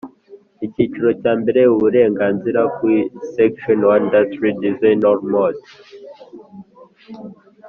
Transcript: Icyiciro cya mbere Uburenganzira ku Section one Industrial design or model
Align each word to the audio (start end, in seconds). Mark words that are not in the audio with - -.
Icyiciro 0.65 1.09
cya 1.21 1.33
mbere 1.39 1.61
Uburenganzira 1.73 2.61
ku 2.75 2.85
Section 3.35 3.79
one 3.93 4.03
Industrial 4.03 4.55
design 4.65 4.99
or 5.11 5.17
model 5.33 5.59